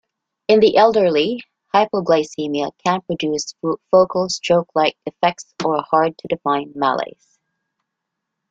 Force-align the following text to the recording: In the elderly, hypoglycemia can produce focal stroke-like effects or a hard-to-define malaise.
In 0.47 0.61
the 0.61 0.77
elderly, 0.77 1.43
hypoglycemia 1.75 2.71
can 2.83 3.01
produce 3.01 3.53
focal 3.91 4.29
stroke-like 4.29 4.97
effects 5.05 5.53
or 5.63 5.75
a 5.75 5.83
hard-to-define 5.83 6.71
malaise. 6.73 7.37